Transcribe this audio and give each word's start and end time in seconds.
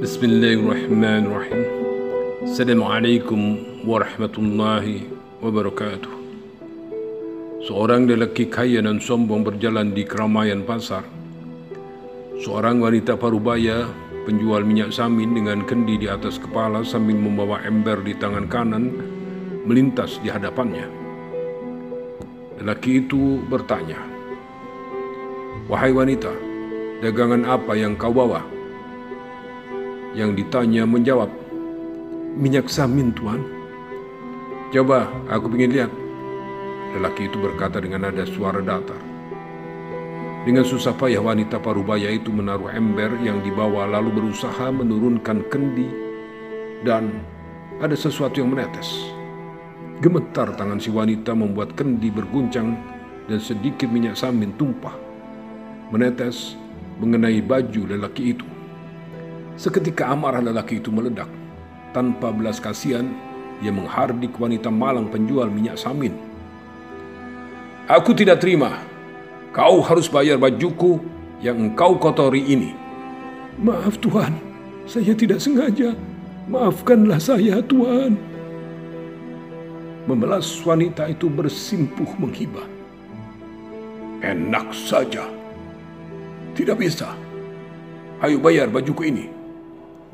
Bismillahirrahmanirrahim. 0.00 1.62
Assalamualaikum 2.48 3.60
warahmatullahi 3.84 5.04
wabarakatuh. 5.44 6.08
Seorang 7.68 8.08
lelaki 8.08 8.48
kaya 8.48 8.80
dan 8.80 8.96
sombong 8.96 9.44
berjalan 9.44 9.92
di 9.92 10.08
keramaian 10.08 10.64
pasar. 10.64 11.04
Seorang 12.40 12.80
wanita 12.80 13.20
parubaya 13.20 13.92
penjual 14.24 14.64
minyak 14.64 14.96
samin 14.96 15.36
dengan 15.36 15.68
kendi 15.68 16.00
di 16.00 16.08
atas 16.08 16.40
kepala 16.40 16.80
sambil 16.80 17.20
membawa 17.20 17.60
ember 17.68 18.00
di 18.00 18.16
tangan 18.16 18.48
kanan 18.48 18.88
melintas 19.68 20.16
di 20.24 20.32
hadapannya. 20.32 20.88
Lelaki 22.64 23.04
itu 23.04 23.44
bertanya, 23.52 24.13
"Wahai 25.66 25.92
wanita, 25.92 26.30
dagangan 27.00 27.48
apa 27.48 27.72
yang 27.76 27.96
kau 27.96 28.12
bawa?" 28.12 28.44
Yang 30.14 30.44
ditanya 30.44 30.86
menjawab, 30.86 31.30
minyak 32.38 32.70
samin 32.70 33.10
tuan. 33.14 33.42
Coba 34.70 35.10
aku 35.30 35.50
ingin 35.54 35.70
lihat. 35.70 35.92
Lelaki 36.94 37.26
itu 37.26 37.38
berkata 37.42 37.82
dengan 37.82 38.06
nada 38.06 38.22
suara 38.22 38.62
datar. 38.62 38.98
Dengan 40.44 40.60
susah 40.60 40.92
payah 40.92 41.24
wanita 41.24 41.56
parubaya 41.56 42.12
itu 42.12 42.28
menaruh 42.28 42.68
ember 42.68 43.16
yang 43.24 43.40
dibawa 43.40 43.88
lalu 43.88 44.20
berusaha 44.20 44.68
menurunkan 44.68 45.40
kendi 45.48 45.88
dan 46.84 47.24
ada 47.80 47.96
sesuatu 47.96 48.44
yang 48.44 48.52
menetes. 48.52 49.08
Gemetar 50.04 50.52
tangan 50.52 50.76
si 50.76 50.92
wanita 50.92 51.32
membuat 51.32 51.72
kendi 51.72 52.12
berguncang 52.12 52.76
dan 53.24 53.40
sedikit 53.40 53.88
minyak 53.88 54.20
samin 54.20 54.52
tumpah. 54.60 55.03
Menetes 55.92 56.56
mengenai 57.02 57.42
baju 57.44 57.90
lelaki 57.90 58.36
itu. 58.36 58.46
Seketika 59.58 60.10
amarah 60.10 60.40
lelaki 60.40 60.78
itu 60.82 60.90
meledak. 60.90 61.28
Tanpa 61.94 62.34
belas 62.34 62.58
kasihan, 62.58 63.06
ia 63.62 63.70
menghardik 63.70 64.34
wanita 64.34 64.72
malang 64.72 65.06
penjual 65.10 65.46
minyak 65.46 65.78
samin. 65.78 66.14
Aku 67.86 68.16
tidak 68.16 68.42
terima. 68.42 68.80
Kau 69.54 69.78
harus 69.84 70.10
bayar 70.10 70.40
bajuku 70.40 70.98
yang 71.38 71.70
engkau 71.70 71.94
kotori 72.00 72.42
ini. 72.42 72.74
Maaf 73.60 74.00
Tuhan, 74.02 74.34
saya 74.88 75.14
tidak 75.14 75.38
sengaja. 75.38 75.94
Maafkanlah 76.50 77.22
saya 77.22 77.62
Tuhan. 77.62 78.18
Memelas 80.04 80.50
wanita 80.66 81.08
itu 81.08 81.30
bersimpuh 81.30 82.10
menghibah. 82.18 82.66
Enak 84.20 84.74
saja. 84.74 85.43
Tidak 86.54 86.78
bisa. 86.78 87.18
Ayo 88.22 88.38
bayar 88.38 88.70
bajuku 88.70 89.10
ini 89.10 89.26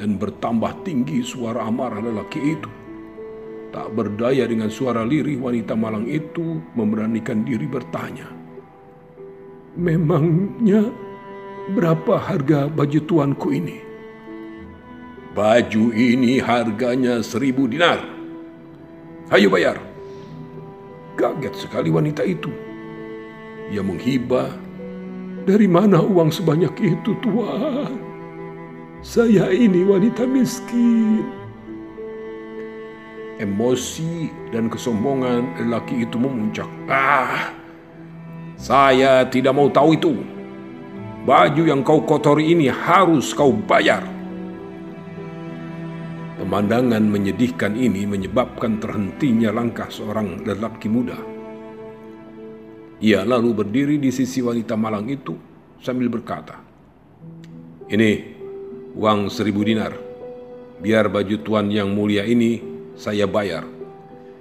dan 0.00 0.16
bertambah 0.16 0.80
tinggi 0.82 1.20
suara 1.20 1.68
amarah 1.68 2.00
lelaki 2.00 2.56
itu. 2.56 2.70
Tak 3.70 3.92
berdaya 3.94 4.48
dengan 4.48 4.72
suara 4.72 5.04
lirih 5.04 5.38
wanita 5.38 5.76
malang 5.76 6.08
itu 6.08 6.58
memberanikan 6.74 7.44
diri 7.44 7.68
bertanya. 7.68 8.26
Memangnya 9.78 10.90
berapa 11.70 12.18
harga 12.18 12.66
baju 12.66 13.00
tuanku 13.06 13.54
ini? 13.54 13.78
Baju 15.36 15.94
ini 15.94 16.42
harganya 16.42 17.22
seribu 17.22 17.70
dinar. 17.70 18.02
Ayo 19.30 19.46
bayar. 19.46 19.78
Kaget 21.14 21.54
sekali 21.54 21.92
wanita 21.92 22.26
itu. 22.26 22.50
Ia 23.70 23.84
menghibah. 23.86 24.69
Dari 25.50 25.66
mana 25.66 25.98
uang 25.98 26.30
sebanyak 26.30 26.78
itu 26.78 27.10
tuan? 27.18 27.98
Saya 29.02 29.50
ini 29.50 29.82
wanita 29.82 30.22
miskin. 30.22 31.26
Emosi 33.42 34.30
dan 34.54 34.70
kesombongan 34.70 35.58
lelaki 35.58 36.06
itu 36.06 36.22
memuncak. 36.22 36.70
Ah, 36.86 37.50
saya 38.54 39.26
tidak 39.26 39.58
mau 39.58 39.66
tahu 39.66 39.98
itu. 39.98 40.22
Baju 41.26 41.62
yang 41.66 41.82
kau 41.82 42.06
kotori 42.06 42.54
ini 42.54 42.70
harus 42.70 43.34
kau 43.34 43.50
bayar. 43.50 44.06
Pemandangan 46.38 47.02
menyedihkan 47.02 47.74
ini 47.74 48.06
menyebabkan 48.06 48.78
terhentinya 48.78 49.50
langkah 49.50 49.90
seorang 49.90 50.46
lelaki 50.46 50.86
muda. 50.86 51.29
Ia 53.00 53.24
lalu 53.24 53.64
berdiri 53.64 53.96
di 53.96 54.12
sisi 54.12 54.44
wanita 54.44 54.76
malang 54.76 55.08
itu 55.08 55.32
sambil 55.80 56.12
berkata, 56.12 56.60
"Ini 57.88 58.40
uang 58.96 59.30
seribu 59.30 59.62
dinar. 59.62 59.94
Biar 60.80 61.12
baju 61.12 61.36
tuan 61.44 61.68
yang 61.68 61.92
mulia 61.92 62.24
ini 62.24 62.60
saya 62.96 63.28
bayar. 63.28 63.64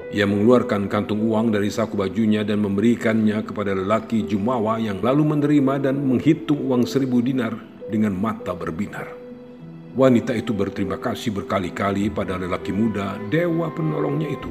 Ia 0.09 0.25
mengeluarkan 0.25 0.90
kantung 0.90 1.22
uang 1.30 1.53
dari 1.53 1.70
saku 1.70 1.94
bajunya 1.94 2.42
dan 2.42 2.66
memberikannya 2.66 3.46
kepada 3.46 3.78
lelaki 3.78 4.25
Jumawa 4.25 4.81
yang 4.81 4.97
lalu 5.06 5.38
menerima 5.38 5.86
dan 5.86 6.02
menghitung 6.02 6.66
uang 6.66 6.90
seribu 6.90 7.22
dinar 7.22 7.53
dengan 7.94 8.18
mata 8.18 8.58
berbinar. 8.58 9.06
Wanita 9.94 10.34
itu 10.34 10.56
berterima 10.56 10.97
kasih 10.97 11.36
berkali-kali 11.36 12.09
pada 12.09 12.41
lelaki 12.41 12.74
muda, 12.74 13.22
dewa 13.30 13.70
penolongnya 13.70 14.34
itu. 14.34 14.50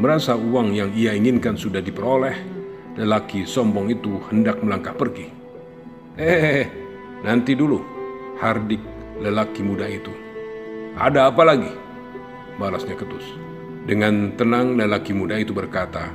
Merasa 0.00 0.32
uang 0.32 0.72
yang 0.72 0.90
ia 0.96 1.12
inginkan 1.12 1.60
sudah 1.60 1.84
diperoleh, 1.84 2.53
lelaki 2.94 3.42
sombong 3.42 3.90
itu 3.90 4.22
hendak 4.30 4.62
melangkah 4.62 4.94
pergi. 4.94 5.26
Eh, 6.14 6.66
nanti 7.26 7.58
dulu, 7.58 7.82
hardik 8.38 8.80
lelaki 9.18 9.66
muda 9.66 9.90
itu. 9.90 10.10
Ada 10.94 11.30
apa 11.30 11.42
lagi? 11.42 11.72
Balasnya 12.54 12.94
ketus. 12.94 13.34
Dengan 13.84 14.32
tenang 14.38 14.78
lelaki 14.78 15.10
muda 15.10 15.34
itu 15.36 15.50
berkata, 15.50 16.08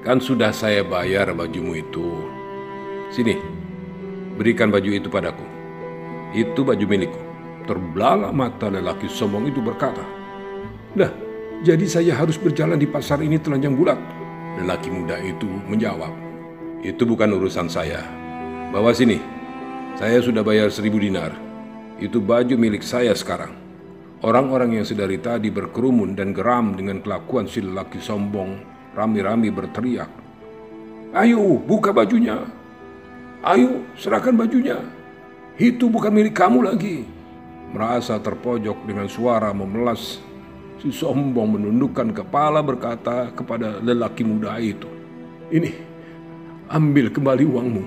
Kan 0.00 0.20
sudah 0.20 0.52
saya 0.52 0.84
bayar 0.84 1.32
bajumu 1.32 1.76
itu. 1.76 2.24
Sini, 3.12 3.36
berikan 4.36 4.68
baju 4.68 4.88
itu 4.92 5.08
padaku. 5.08 5.44
Itu 6.36 6.64
baju 6.64 6.84
milikku. 6.84 7.20
Terbelalak 7.64 8.32
mata 8.32 8.68
lelaki 8.68 9.08
sombong 9.08 9.48
itu 9.48 9.64
berkata, 9.64 10.04
Dah, 10.92 11.12
jadi 11.64 11.84
saya 11.88 12.12
harus 12.16 12.36
berjalan 12.36 12.76
di 12.76 12.88
pasar 12.88 13.24
ini 13.24 13.40
telanjang 13.40 13.76
bulat. 13.76 14.19
Lelaki 14.58 14.90
muda 14.90 15.14
itu 15.22 15.46
menjawab, 15.70 16.10
Itu 16.80 17.04
bukan 17.04 17.36
urusan 17.36 17.68
saya. 17.68 18.00
Bawa 18.72 18.90
sini, 18.96 19.20
saya 20.00 20.18
sudah 20.24 20.40
bayar 20.40 20.72
seribu 20.72 20.96
dinar. 20.96 21.36
Itu 22.00 22.24
baju 22.24 22.56
milik 22.56 22.80
saya 22.80 23.12
sekarang. 23.12 23.52
Orang-orang 24.24 24.80
yang 24.80 24.86
sedari 24.88 25.20
tadi 25.20 25.52
berkerumun 25.52 26.16
dan 26.16 26.32
geram 26.32 26.72
dengan 26.72 27.04
kelakuan 27.04 27.44
si 27.44 27.60
lelaki 27.60 28.00
sombong, 28.00 28.64
rami-rami 28.96 29.52
berteriak. 29.52 30.08
Ayo, 31.12 31.60
buka 31.60 31.92
bajunya. 31.92 32.40
Ayo, 33.44 33.84
serahkan 33.96 34.36
bajunya. 34.36 34.80
Itu 35.60 35.92
bukan 35.92 36.12
milik 36.16 36.32
kamu 36.32 36.64
lagi. 36.64 37.04
Merasa 37.76 38.16
terpojok 38.16 38.88
dengan 38.88 39.04
suara 39.08 39.52
memelas, 39.52 40.20
si 40.80 40.88
sombong 40.88 41.60
menundukkan 41.60 42.16
kepala 42.16 42.64
berkata 42.64 43.28
kepada 43.36 43.84
lelaki 43.84 44.24
muda 44.24 44.56
itu. 44.56 44.88
Ini, 45.52 45.70
ambil 46.72 47.12
kembali 47.12 47.44
uangmu. 47.44 47.84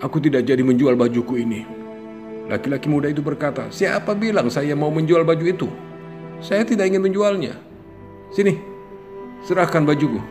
Aku 0.00 0.22
tidak 0.22 0.46
jadi 0.46 0.62
menjual 0.62 0.94
bajuku 0.94 1.42
ini. 1.42 1.66
Laki-laki 2.46 2.86
muda 2.86 3.10
itu 3.10 3.20
berkata, 3.20 3.66
siapa 3.74 4.14
bilang 4.14 4.46
saya 4.46 4.78
mau 4.78 4.94
menjual 4.94 5.26
baju 5.26 5.44
itu? 5.44 5.68
Saya 6.38 6.62
tidak 6.64 6.88
ingin 6.88 7.02
menjualnya. 7.04 7.54
Sini, 8.30 8.56
serahkan 9.44 9.82
bajuku. 9.82 10.22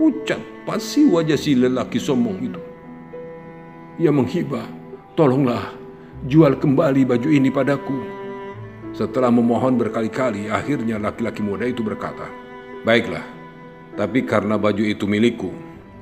Pucat 0.00 0.40
pasti 0.64 1.04
wajah 1.06 1.36
si 1.36 1.52
lelaki 1.54 2.00
sombong 2.00 2.38
itu. 2.40 2.60
Ia 4.00 4.08
menghibah, 4.08 4.64
tolonglah 5.14 5.76
jual 6.26 6.56
kembali 6.56 7.04
baju 7.04 7.28
ini 7.28 7.52
padaku. 7.52 8.11
Setelah 8.92 9.32
memohon 9.32 9.80
berkali-kali, 9.80 10.52
akhirnya 10.52 11.00
laki-laki 11.00 11.40
muda 11.40 11.64
itu 11.64 11.80
berkata, 11.80 12.28
Baiklah, 12.84 13.24
tapi 13.96 14.20
karena 14.28 14.60
baju 14.60 14.84
itu 14.84 15.08
milikku, 15.08 15.48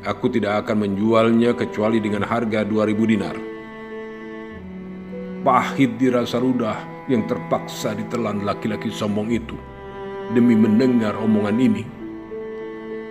aku 0.03 0.27
tidak 0.27 0.67
akan 0.67 0.91
menjualnya 0.91 1.55
kecuali 1.55 2.03
dengan 2.03 2.27
harga 2.27 2.67
2000 2.67 3.13
dinar. 3.15 3.37
Pahit 5.47 6.03
dirasa 6.03 6.43
rudah 6.43 7.07
yang 7.07 7.31
terpaksa 7.31 7.95
ditelan 7.95 8.43
laki-laki 8.43 8.91
sombong 8.91 9.31
itu 9.31 9.55
demi 10.35 10.59
mendengar 10.59 11.15
omongan 11.15 11.59
ini. 11.63 11.85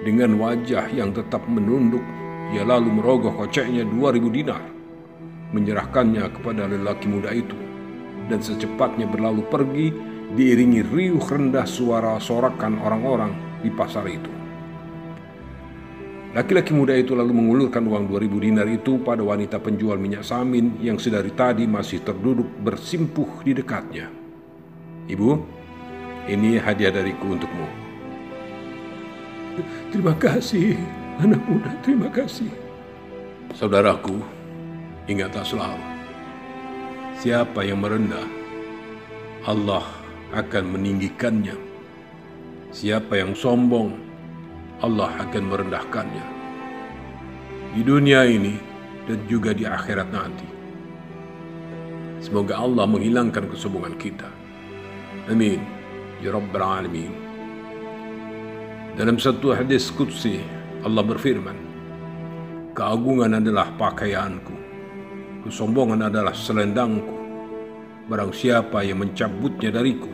Dengan 0.04 0.36
wajah 0.40 0.92
yang 0.92 1.16
tetap 1.16 1.44
menunduk, 1.48 2.04
ia 2.52 2.68
lalu 2.68 3.00
merogoh 3.00 3.32
koceknya 3.32 3.88
2000 3.88 4.28
dinar, 4.28 4.64
menyerahkannya 5.56 6.28
kepada 6.36 6.68
lelaki 6.68 7.08
muda 7.12 7.32
itu, 7.32 7.69
dan 8.30 8.40
secepatnya 8.40 9.10
berlalu 9.10 9.44
pergi 9.50 9.88
diiringi 10.38 10.86
riuh 10.86 11.20
rendah 11.20 11.66
suara 11.66 12.22
sorakan 12.22 12.78
orang-orang 12.86 13.34
di 13.66 13.74
pasar 13.74 14.06
itu. 14.06 14.30
Laki-laki 16.30 16.78
muda 16.78 16.94
itu 16.94 17.18
lalu 17.18 17.34
mengulurkan 17.34 17.82
uang 17.90 18.06
2000 18.06 18.46
dinar 18.46 18.70
itu 18.70 19.02
pada 19.02 19.26
wanita 19.26 19.58
penjual 19.58 19.98
minyak 19.98 20.22
samin 20.22 20.78
yang 20.78 21.02
sedari 21.02 21.34
tadi 21.34 21.66
masih 21.66 22.06
terduduk 22.06 22.46
bersimpuh 22.62 23.42
di 23.42 23.58
dekatnya. 23.58 24.14
Ibu, 25.10 25.30
ini 26.30 26.62
hadiah 26.62 26.94
dariku 26.94 27.34
untukmu. 27.34 27.66
Terima 29.90 30.14
kasih, 30.22 30.78
anak 31.18 31.42
muda, 31.50 31.74
terima 31.82 32.14
kasih. 32.14 32.54
Saudaraku, 33.58 34.22
ingatlah 35.10 35.42
selalu, 35.42 35.82
siapa 37.20 37.68
yang 37.68 37.84
merendah, 37.84 38.24
Allah 39.44 39.84
akan 40.32 40.64
meninggikannya. 40.72 41.60
Siapa 42.72 43.20
yang 43.20 43.36
sombong, 43.36 43.92
Allah 44.80 45.12
akan 45.28 45.44
merendahkannya. 45.52 46.26
Di 47.76 47.82
dunia 47.84 48.24
ini 48.24 48.56
dan 49.04 49.20
juga 49.28 49.52
di 49.52 49.68
akhirat 49.68 50.08
nanti. 50.16 50.48
Semoga 52.24 52.56
Allah 52.64 52.88
menghilangkan 52.88 53.52
kesombongan 53.52 54.00
kita. 54.00 54.32
Amin. 55.28 55.60
Ya 56.24 56.32
Rabbal 56.32 56.64
Alamin. 56.64 57.12
Dalam 58.96 59.16
satu 59.20 59.56
hadis 59.56 59.88
Qudsi, 59.92 60.44
Allah 60.84 61.04
berfirman, 61.04 61.56
Keagungan 62.76 63.40
adalah 63.40 63.72
pakaianku, 63.76 64.59
kesombongan 65.46 66.12
adalah 66.12 66.36
selendangku. 66.36 67.16
Barang 68.10 68.34
siapa 68.34 68.82
yang 68.82 69.06
mencabutnya 69.06 69.70
dariku, 69.70 70.10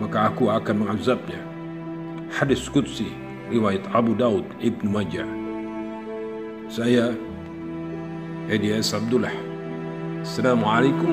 maka 0.00 0.32
aku 0.32 0.48
akan 0.48 0.88
mengazabnya. 0.88 1.40
Hadis 2.32 2.64
Qudsi, 2.66 3.12
riwayat 3.52 3.84
Abu 3.92 4.16
Daud 4.16 4.48
Ibn 4.64 4.84
Majah. 4.88 5.28
Saya 6.72 7.12
Edi 8.48 8.72
S. 8.72 8.96
Abdullah. 8.96 9.32
Assalamualaikum 10.24 11.12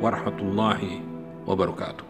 warahmatullahi 0.00 1.04
wabarakatuh. 1.44 2.07